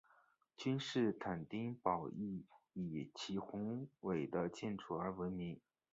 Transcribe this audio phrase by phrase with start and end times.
[0.57, 5.61] 君士坦丁堡亦以其宏伟的建筑而闻名。